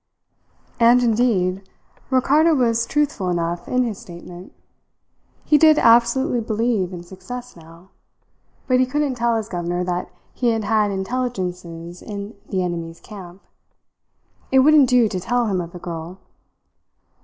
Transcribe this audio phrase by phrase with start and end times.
[0.79, 1.69] And, indeed,
[2.09, 4.51] Ricardo was truthful enough in his statement.
[5.45, 7.91] He did absolutely believe in success now.
[8.65, 13.43] But he couldn't tell his governor that he had intelligences in the enemy's camp.
[14.51, 16.17] It wouldn't do to tell him of the girl.